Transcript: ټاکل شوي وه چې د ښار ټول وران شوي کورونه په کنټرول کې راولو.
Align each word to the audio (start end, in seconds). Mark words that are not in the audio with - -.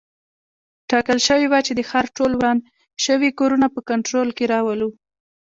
ټاکل 0.89 1.17
شوي 1.27 1.47
وه 1.49 1.59
چې 1.67 1.73
د 1.75 1.81
ښار 1.89 2.05
ټول 2.17 2.31
وران 2.35 2.57
شوي 3.05 3.29
کورونه 3.39 3.67
په 3.75 3.79
کنټرول 3.89 4.29
کې 4.37 4.45
راولو. 4.53 4.89